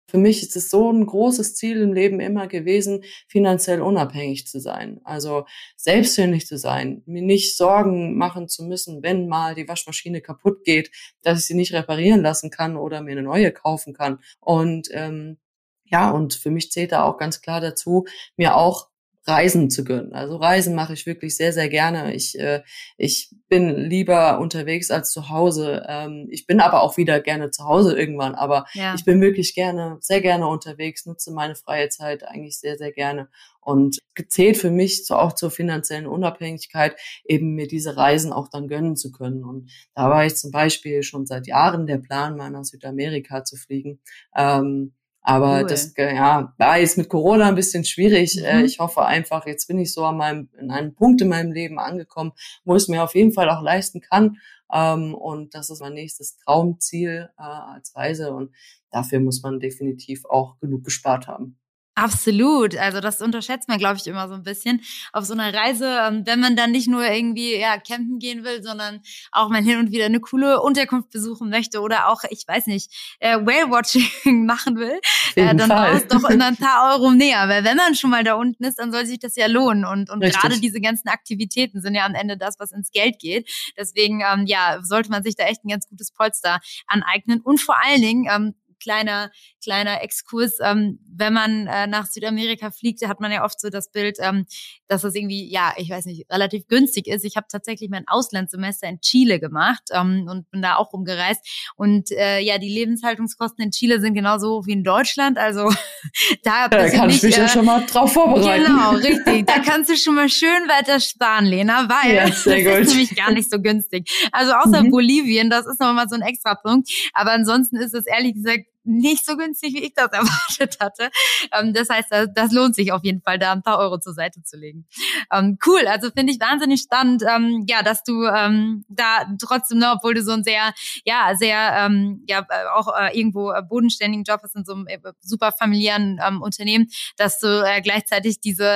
[0.09, 4.61] Für mich ist es so ein großes Ziel im Leben immer gewesen, finanziell unabhängig zu
[4.61, 5.01] sein.
[5.03, 10.63] Also selbstständig zu sein, mir nicht Sorgen machen zu müssen, wenn mal die Waschmaschine kaputt
[10.63, 10.91] geht,
[11.23, 14.19] dass ich sie nicht reparieren lassen kann oder mir eine neue kaufen kann.
[14.39, 15.39] Und ähm,
[15.83, 18.05] ja, und für mich zählt da auch ganz klar dazu,
[18.37, 18.87] mir auch
[19.27, 20.13] Reisen zu gönnen.
[20.13, 22.13] Also Reisen mache ich wirklich sehr, sehr gerne.
[22.13, 22.63] Ich, äh,
[22.97, 25.85] ich bin lieber unterwegs als zu Hause.
[25.87, 28.95] Ähm, ich bin aber auch wieder gerne zu Hause irgendwann, aber ja.
[28.95, 33.29] ich bin wirklich gerne, sehr gerne unterwegs, nutze meine freie Zeit eigentlich sehr, sehr gerne.
[33.59, 38.69] Und gezählt für mich so auch zur finanziellen Unabhängigkeit, eben mir diese Reisen auch dann
[38.69, 39.43] gönnen zu können.
[39.43, 43.57] Und da war ich zum Beispiel schon seit Jahren der Plan, mal nach Südamerika zu
[43.57, 43.99] fliegen.
[44.35, 44.93] Ähm,
[45.27, 45.67] aber cool.
[45.67, 48.41] das ja, war jetzt mit Corona ein bisschen schwierig.
[48.41, 48.65] Äh, mhm.
[48.65, 51.79] Ich hoffe einfach, jetzt bin ich so an meinem, in einem Punkt in meinem Leben
[51.79, 52.31] angekommen,
[52.63, 54.37] wo ich es mir auf jeden Fall auch leisten kann.
[54.71, 58.33] Ähm, und das ist mein nächstes Traumziel äh, als Reise.
[58.33, 58.55] Und
[58.89, 61.56] dafür muss man definitiv auch genug gespart haben.
[61.97, 62.77] Absolut.
[62.77, 64.81] Also das unterschätzt man, glaube ich, immer so ein bisschen
[65.13, 68.61] auf so einer Reise, ähm, wenn man dann nicht nur irgendwie ja campen gehen will,
[68.61, 72.67] sondern auch mal hin und wieder eine coole Unterkunft besuchen möchte oder auch, ich weiß
[72.67, 74.99] nicht, äh, Whale-Watching machen will,
[75.35, 77.49] äh, dann war es doch immer ein paar Euro näher.
[77.49, 79.83] Weil wenn man schon mal da unten ist, dann soll sich das ja lohnen.
[79.83, 83.49] Und, und gerade diese ganzen Aktivitäten sind ja am Ende das, was ins Geld geht.
[83.75, 87.41] Deswegen ähm, ja, sollte man sich da echt ein ganz gutes Polster aneignen.
[87.41, 89.31] Und vor allen Dingen, ähm, kleiner,
[89.63, 90.57] kleiner Exkurs.
[90.61, 94.45] Ähm, wenn man äh, nach Südamerika fliegt, hat man ja oft so das Bild, ähm,
[94.87, 97.25] dass das irgendwie, ja, ich weiß nicht, relativ günstig ist.
[97.25, 101.71] Ich habe tatsächlich mein Auslandssemester in Chile gemacht ähm, und bin da auch rumgereist.
[101.75, 105.37] Und äh, ja, die Lebenshaltungskosten in Chile sind genauso hoch wie in Deutschland.
[105.37, 105.69] Also
[106.43, 108.65] da, da kann ich mich äh, ja schon mal drauf vorbereiten.
[108.65, 109.47] Genau, richtig.
[109.47, 113.31] Da kannst du schon mal schön weiter sparen, Lena, weil ja, das ist nämlich gar
[113.31, 114.09] nicht so günstig.
[114.31, 114.91] Also außer mhm.
[114.91, 116.89] Bolivien, das ist nochmal so ein extra Punkt.
[117.13, 121.09] Aber ansonsten ist es ehrlich gesagt nicht so günstig, wie ich das erwartet hatte.
[121.51, 124.13] Ähm, das heißt, das, das, lohnt sich auf jeden Fall, da ein paar Euro zur
[124.13, 124.87] Seite zu legen.
[125.31, 129.91] Ähm, cool, also finde ich wahnsinnig spannend, ähm, ja, dass du ähm, da trotzdem, ne,
[129.95, 130.73] obwohl du so ein sehr,
[131.05, 134.87] ja, sehr, ähm, ja, äh, auch äh, irgendwo äh, bodenständigen Job hast in so einem
[134.87, 138.67] äh, super familiären ähm, Unternehmen, dass du äh, gleichzeitig diese,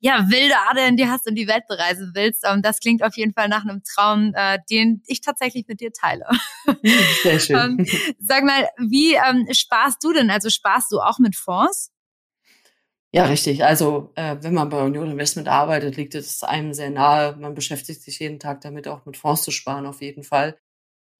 [0.00, 2.44] ja, wilde Ader in dir hast und die Welt bereisen willst.
[2.60, 6.26] Das klingt auf jeden Fall nach einem Traum, äh, den ich tatsächlich mit dir teile.
[7.22, 7.86] Sehr schön.
[8.20, 10.30] sag mal, wie ähm, sparst du denn?
[10.30, 11.90] Also sparst du auch mit Fonds?
[13.12, 13.64] Ja, richtig.
[13.64, 17.36] Also äh, wenn man bei Union Investment arbeitet, liegt es einem sehr nahe.
[17.36, 20.58] Man beschäftigt sich jeden Tag damit, auch mit Fonds zu sparen, auf jeden Fall.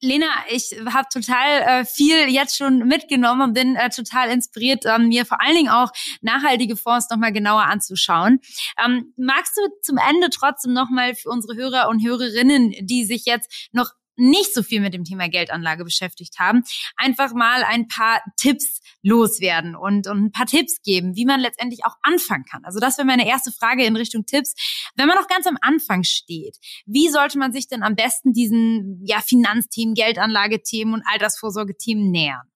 [0.01, 5.09] Lena, ich habe total äh, viel jetzt schon mitgenommen und bin äh, total inspiriert, ähm,
[5.09, 5.91] mir vor allen Dingen auch
[6.21, 8.41] nachhaltige Fonds nochmal genauer anzuschauen.
[8.85, 13.71] Ähm, magst du zum Ende trotzdem nochmal für unsere Hörer und Hörerinnen, die sich jetzt
[13.73, 16.63] noch nicht so viel mit dem Thema Geldanlage beschäftigt haben,
[16.97, 21.85] einfach mal ein paar Tipps loswerden und, und ein paar Tipps geben, wie man letztendlich
[21.85, 22.65] auch anfangen kann.
[22.65, 24.55] Also das wäre meine erste Frage in Richtung Tipps.
[24.97, 29.01] Wenn man noch ganz am Anfang steht, wie sollte man sich denn am besten diesen
[29.05, 32.49] ja, Finanzthemen, Geldanlagethemen und Altersvorsorgethemen nähern?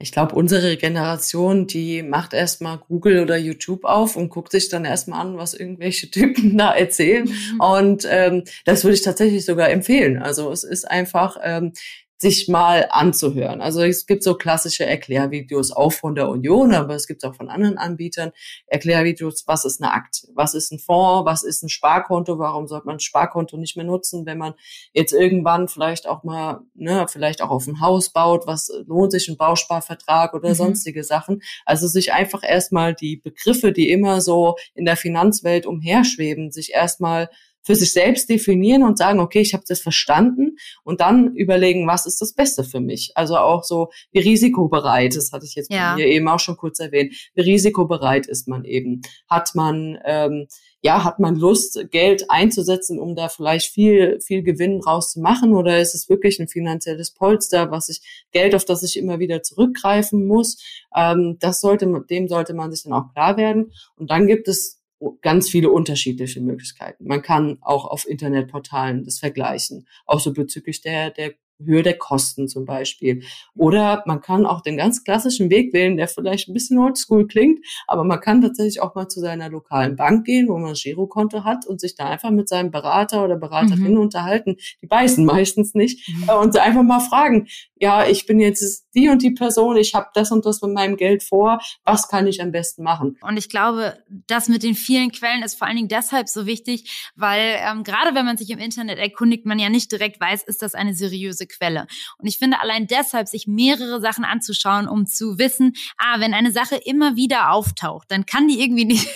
[0.00, 4.84] Ich glaube, unsere Generation, die macht erstmal Google oder YouTube auf und guckt sich dann
[4.84, 7.24] erstmal an, was irgendwelche Typen da erzählen.
[7.24, 7.60] Mhm.
[7.60, 10.22] Und ähm, das würde ich tatsächlich sogar empfehlen.
[10.22, 11.72] Also es ist einfach, ähm,
[12.20, 13.60] sich mal anzuhören.
[13.60, 17.48] Also es gibt so klassische Erklärvideos auch von der Union, aber es gibt auch von
[17.48, 18.32] anderen Anbietern
[18.66, 22.86] Erklärvideos, was ist eine Aktie, was ist ein Fonds, was ist ein Sparkonto, warum sollte
[22.86, 24.54] man ein Sparkonto nicht mehr nutzen, wenn man
[24.92, 29.28] jetzt irgendwann vielleicht auch mal, ne, vielleicht auch auf ein Haus baut, was lohnt sich
[29.28, 30.54] ein Bausparvertrag oder mhm.
[30.54, 31.40] sonstige Sachen.
[31.64, 37.30] Also sich einfach erstmal die Begriffe, die immer so in der Finanzwelt umherschweben, sich erstmal
[37.68, 42.06] für sich selbst definieren und sagen, okay, ich habe das verstanden und dann überlegen, was
[42.06, 43.12] ist das Beste für mich.
[43.14, 45.94] Also auch so, wie risikobereit, das hatte ich jetzt ja.
[45.94, 49.02] hier eben auch schon kurz erwähnt, wie risikobereit ist man eben.
[49.28, 50.46] Hat man, ähm,
[50.80, 55.94] ja, hat man Lust, Geld einzusetzen, um da vielleicht viel, viel Gewinn rauszumachen oder ist
[55.94, 58.00] es wirklich ein finanzielles Polster, was ich,
[58.32, 60.56] Geld, auf das ich immer wieder zurückgreifen muss?
[60.96, 63.74] Ähm, das sollte, dem sollte man sich dann auch klar werden.
[63.96, 64.77] Und dann gibt es
[65.20, 67.06] ganz viele unterschiedliche Möglichkeiten.
[67.06, 72.48] Man kann auch auf Internetportalen das vergleichen, auch so bezüglich der, der Höhe der Kosten
[72.48, 73.22] zum Beispiel.
[73.54, 77.64] Oder man kann auch den ganz klassischen Weg wählen, der vielleicht ein bisschen oldschool klingt,
[77.86, 81.44] aber man kann tatsächlich auch mal zu seiner lokalen Bank gehen, wo man ein Girokonto
[81.44, 84.00] hat und sich da einfach mit seinem Berater oder Beraterin mhm.
[84.00, 84.56] unterhalten.
[84.82, 86.08] Die beißen meistens nicht.
[86.08, 86.28] Mhm.
[86.28, 90.30] Und einfach mal fragen, ja, ich bin jetzt die und die Person, ich habe das
[90.30, 93.16] und das mit meinem Geld vor, was kann ich am besten machen?
[93.20, 97.10] Und ich glaube, das mit den vielen Quellen ist vor allen Dingen deshalb so wichtig,
[97.14, 100.62] weil ähm, gerade wenn man sich im Internet erkundigt, man ja nicht direkt weiß, ist
[100.62, 101.86] das eine seriöse Quelle.
[102.18, 106.52] Und ich finde allein deshalb, sich mehrere Sachen anzuschauen, um zu wissen, ah, wenn eine
[106.52, 109.08] Sache immer wieder auftaucht, dann kann die irgendwie nicht,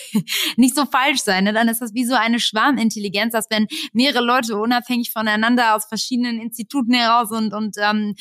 [0.56, 1.44] nicht so falsch sein.
[1.44, 1.52] Ne?
[1.52, 6.40] Dann ist das wie so eine Schwarmintelligenz, dass wenn mehrere Leute unabhängig voneinander aus verschiedenen
[6.40, 8.14] Instituten heraus und, und ähm,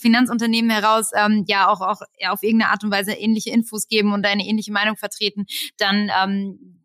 [0.00, 4.12] Finanzunternehmen heraus ähm, ja auch, auch ja, auf irgendeine Art und Weise ähnliche Infos geben
[4.12, 5.46] und eine ähnliche Meinung vertreten,
[5.78, 6.82] dann ähm,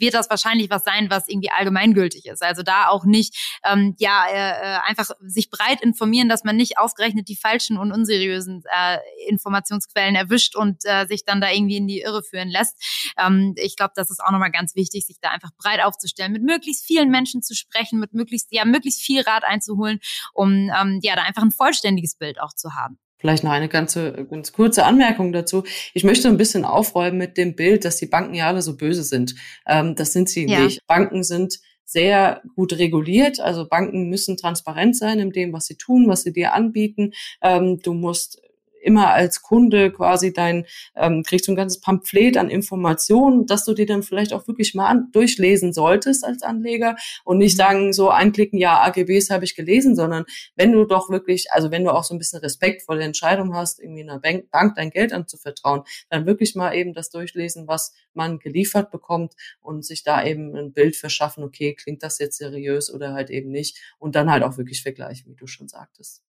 [0.00, 2.42] wird das wahrscheinlich was sein, was irgendwie allgemeingültig ist.
[2.42, 6.78] Also da auch nicht ähm, ja äh, äh, einfach sich breit informieren, dass man nicht
[6.78, 11.86] ausgerechnet die falschen und unseriösen äh, Informationsquellen erwischt und äh, sich dann da irgendwie in
[11.86, 12.76] die Irre führen lässt.
[13.18, 16.42] Ähm, ich glaube, das ist auch nochmal ganz wichtig, sich da einfach breit aufzustellen, mit
[16.42, 20.00] möglichst vielen Menschen zu sprechen, mit möglichst ja möglichst viel Rat einzuholen,
[20.34, 22.98] um ähm, ja da einfach ein vollständiges Bild auch zu haben.
[23.18, 25.64] Vielleicht noch eine ganze, ganz kurze Anmerkung dazu.
[25.92, 29.02] Ich möchte ein bisschen aufräumen mit dem Bild, dass die Banken ja alle so böse
[29.02, 29.34] sind.
[29.66, 30.60] Ähm, das sind sie ja.
[30.60, 30.86] nicht.
[30.86, 33.40] Banken sind sehr gut reguliert.
[33.40, 37.12] Also Banken müssen transparent sein in dem, was sie tun, was sie dir anbieten.
[37.42, 38.40] Ähm, du musst
[38.88, 40.64] immer als Kunde quasi dein,
[40.96, 44.74] ähm, kriegst du ein ganzes Pamphlet an Informationen, dass du dir dann vielleicht auch wirklich
[44.74, 47.58] mal an, durchlesen solltest als Anleger und nicht mhm.
[47.58, 50.24] sagen, so einklicken, ja, AGBs habe ich gelesen, sondern
[50.56, 53.54] wenn du doch wirklich, also wenn du auch so ein bisschen Respekt vor der Entscheidung
[53.54, 57.92] hast, irgendwie einer Bank, Bank dein Geld anzuvertrauen, dann wirklich mal eben das durchlesen, was
[58.14, 62.92] man geliefert bekommt und sich da eben ein Bild verschaffen, okay, klingt das jetzt seriös
[62.92, 66.22] oder halt eben nicht und dann halt auch wirklich vergleichen, wie du schon sagtest.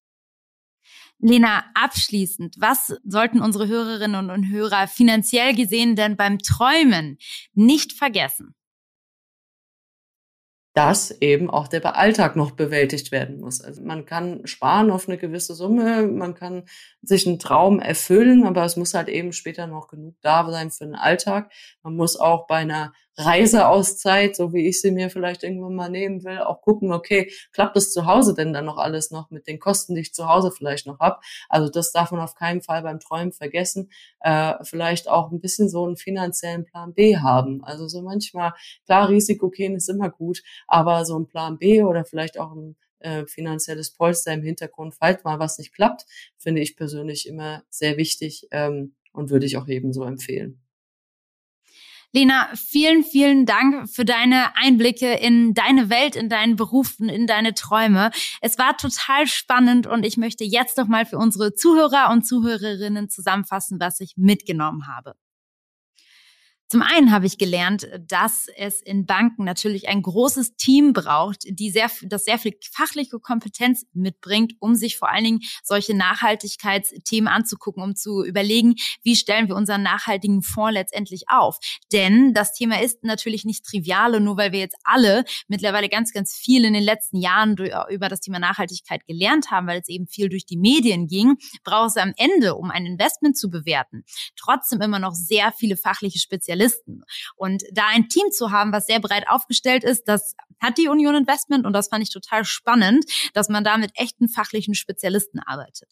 [1.19, 7.17] Lena, abschließend, was sollten unsere Hörerinnen und Hörer finanziell gesehen denn beim Träumen
[7.53, 8.55] nicht vergessen?
[10.77, 13.61] dass eben auch der Alltag noch bewältigt werden muss.
[13.61, 16.65] Also man kann sparen auf eine gewisse Summe, man kann
[17.01, 20.85] sich einen Traum erfüllen, aber es muss halt eben später noch genug da sein für
[20.85, 21.51] den Alltag.
[21.81, 26.23] Man muss auch bei einer Reiseauszeit, so wie ich sie mir vielleicht irgendwann mal nehmen
[26.23, 29.59] will, auch gucken, okay, klappt das zu Hause denn dann noch alles noch mit den
[29.59, 31.19] Kosten, die ich zu Hause vielleicht noch habe?
[31.49, 33.89] Also das darf man auf keinen Fall beim Träumen vergessen.
[34.19, 37.63] Äh, vielleicht auch ein bisschen so einen finanziellen Plan B haben.
[37.63, 38.53] Also so manchmal,
[38.85, 42.75] klar, Risiko gehen ist immer gut, aber so ein Plan B oder vielleicht auch ein
[42.99, 46.05] äh, finanzielles Polster im Hintergrund, falls mal was nicht klappt,
[46.37, 50.61] finde ich persönlich immer sehr wichtig ähm, und würde ich auch ebenso empfehlen.
[52.13, 57.53] Lena, vielen, vielen Dank für deine Einblicke in deine Welt, in deinen Berufen, in deine
[57.53, 58.11] Träume.
[58.41, 63.09] Es war total spannend und ich möchte jetzt noch mal für unsere Zuhörer und Zuhörerinnen
[63.09, 65.15] zusammenfassen, was ich mitgenommen habe.
[66.69, 71.71] Zum einen habe ich gelernt, dass es in Banken natürlich ein großes Team braucht, die
[71.71, 77.81] sehr, das sehr viel fachliche Kompetenz mitbringt, um sich vor allen Dingen solche Nachhaltigkeitsthemen anzugucken,
[77.81, 81.57] um zu überlegen, wie stellen wir unseren nachhaltigen Fonds letztendlich auf.
[81.93, 86.11] Denn das Thema ist natürlich nicht trivial und nur weil wir jetzt alle mittlerweile ganz,
[86.11, 87.55] ganz viel in den letzten Jahren
[87.89, 91.91] über das Thema Nachhaltigkeit gelernt haben, weil es eben viel durch die Medien ging, braucht
[91.91, 94.03] es am Ende, um ein Investment zu bewerten,
[94.35, 97.03] trotzdem immer noch sehr viele fachliche Spezialisten Spezialisten.
[97.35, 101.15] Und da ein Team zu haben, was sehr breit aufgestellt ist, das hat die Union
[101.15, 105.89] Investment und das fand ich total spannend, dass man da mit echten fachlichen Spezialisten arbeitet.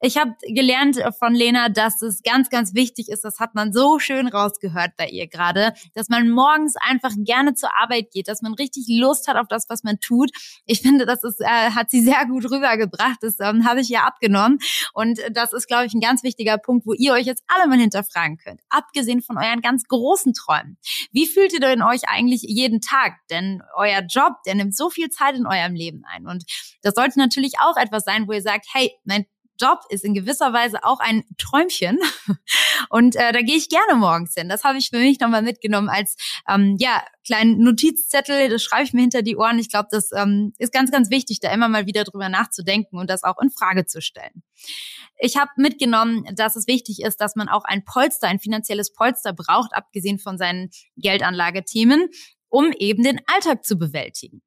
[0.00, 3.98] Ich habe gelernt von Lena, dass es ganz, ganz wichtig ist, das hat man so
[3.98, 8.54] schön rausgehört bei ihr gerade, dass man morgens einfach gerne zur Arbeit geht, dass man
[8.54, 10.30] richtig Lust hat auf das, was man tut.
[10.64, 13.18] Ich finde, das ist, äh, hat sie sehr gut rübergebracht.
[13.20, 14.58] Das ähm, habe ich ja abgenommen.
[14.94, 17.78] Und das ist, glaube ich, ein ganz wichtiger Punkt, wo ihr euch jetzt alle mal
[17.78, 18.60] hinterfragen könnt.
[18.70, 20.78] Abgesehen von euren ganz großen Träumen.
[21.12, 23.14] Wie fühlt ihr denn euch eigentlich jeden Tag?
[23.28, 26.26] Denn euer Job, der nimmt so viel Zeit in eurem Leben ein.
[26.26, 26.44] Und
[26.82, 29.26] das sollte natürlich auch etwas sein, wo ihr sagt, hey, mein
[29.60, 31.98] Job ist in gewisser Weise auch ein Träumchen.
[32.90, 34.48] Und äh, da gehe ich gerne morgens hin.
[34.48, 36.16] Das habe ich für mich nochmal mitgenommen als
[36.48, 38.48] ähm, ja, kleinen Notizzettel.
[38.48, 39.58] Das schreibe ich mir hinter die Ohren.
[39.58, 43.10] Ich glaube, das ähm, ist ganz, ganz wichtig, da immer mal wieder drüber nachzudenken und
[43.10, 44.42] das auch in Frage zu stellen.
[45.18, 49.32] Ich habe mitgenommen, dass es wichtig ist, dass man auch ein Polster, ein finanzielles Polster
[49.34, 52.08] braucht, abgesehen von seinen Geldanlagethemen,
[52.48, 54.42] um eben den Alltag zu bewältigen.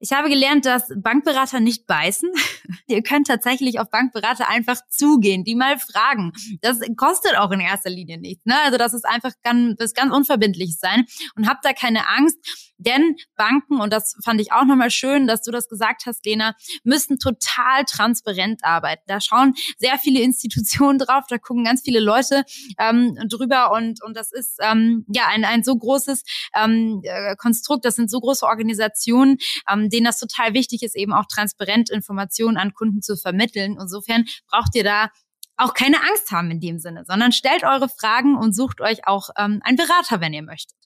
[0.00, 2.30] Ich habe gelernt, dass Bankberater nicht beißen.
[2.86, 6.32] Ihr könnt tatsächlich auf Bankberater einfach zugehen, die mal fragen.
[6.60, 8.44] Das kostet auch in erster Linie nichts.
[8.44, 8.54] Ne?
[8.64, 12.38] Also das ist einfach kann, das ganz unverbindlich sein und habt da keine Angst.
[12.78, 16.54] Denn Banken, und das fand ich auch nochmal schön, dass du das gesagt hast, Lena,
[16.84, 19.02] müssen total transparent arbeiten.
[19.06, 22.44] Da schauen sehr viele Institutionen drauf, da gucken ganz viele Leute
[22.78, 26.22] ähm, drüber und, und das ist ähm, ja ein, ein so großes
[26.54, 29.38] ähm, äh, Konstrukt, das sind so große Organisationen,
[29.68, 33.76] ähm, denen das total wichtig ist, eben auch transparent Informationen an Kunden zu vermitteln.
[33.80, 35.10] Insofern braucht ihr da
[35.58, 39.30] auch keine Angst haben in dem Sinne, sondern stellt eure Fragen und sucht euch auch
[39.36, 40.78] ähm, einen Berater, wenn ihr möchtet.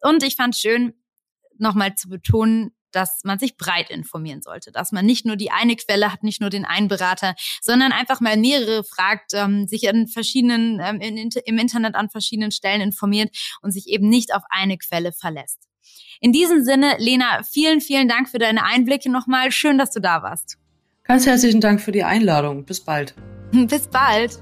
[0.00, 0.94] Und ich fand schön,
[1.62, 5.76] nochmal zu betonen, dass man sich breit informieren sollte, dass man nicht nur die eine
[5.76, 10.08] Quelle hat, nicht nur den einen Berater, sondern einfach mal mehrere fragt, ähm, sich in
[10.08, 14.76] verschiedenen, ähm, in, im Internet an verschiedenen Stellen informiert und sich eben nicht auf eine
[14.76, 15.68] Quelle verlässt.
[16.20, 19.50] In diesem Sinne, Lena, vielen, vielen Dank für deine Einblicke nochmal.
[19.50, 20.58] Schön, dass du da warst.
[21.04, 22.64] Ganz herzlichen Dank für die Einladung.
[22.64, 23.14] Bis bald.
[23.52, 24.38] Bis bald.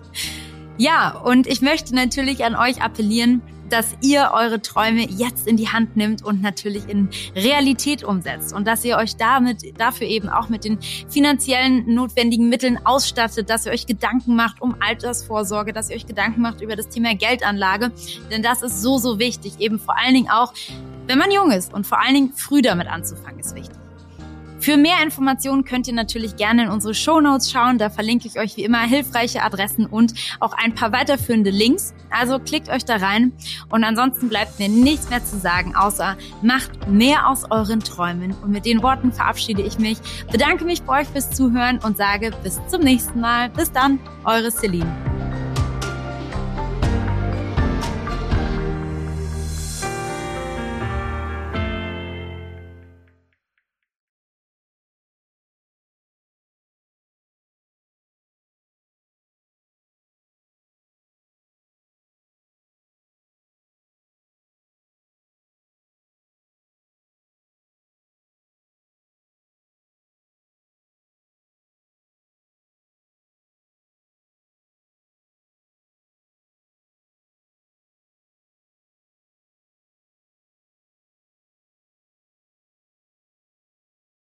[0.76, 5.68] Ja, und ich möchte natürlich an euch appellieren, dass ihr eure Träume jetzt in die
[5.68, 8.52] Hand nimmt und natürlich in Realität umsetzt.
[8.52, 10.78] Und dass ihr euch damit dafür eben auch mit den
[11.08, 16.40] finanziellen notwendigen Mitteln ausstattet, dass ihr euch Gedanken macht um Altersvorsorge, dass ihr euch Gedanken
[16.42, 17.92] macht über das Thema Geldanlage,
[18.30, 20.52] denn das ist so so wichtig, eben vor allen Dingen auch,
[21.06, 23.89] wenn man jung ist und vor allen Dingen früh damit anzufangen ist wichtig.
[24.60, 27.78] Für mehr Informationen könnt ihr natürlich gerne in unsere Show Notes schauen.
[27.78, 31.94] Da verlinke ich euch wie immer hilfreiche Adressen und auch ein paar weiterführende Links.
[32.10, 33.32] Also klickt euch da rein.
[33.70, 38.34] Und ansonsten bleibt mir nichts mehr zu sagen, außer macht mehr aus euren Träumen.
[38.42, 39.98] Und mit den Worten verabschiede ich mich,
[40.30, 43.48] bedanke mich bei euch fürs Zuhören und sage bis zum nächsten Mal.
[43.48, 45.09] Bis dann, eure Celine.